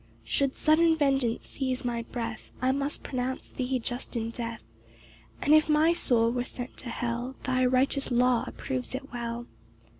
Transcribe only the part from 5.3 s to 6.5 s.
And if my soul were